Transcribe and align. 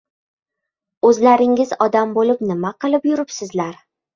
O‘zlaringiz 1.09 1.75
odam 1.87 2.17
bo‘lib 2.17 2.43
nima 2.53 2.75
qilib 2.87 3.09
yuribsizlar?! 3.13 3.81